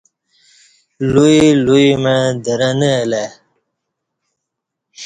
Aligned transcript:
لوی 1.13 1.39
لوی 1.65 1.87
مع 2.03 2.17
درں 2.43 2.73
نہ 2.79 2.91
الہ 3.01 3.15
ای 3.25 3.35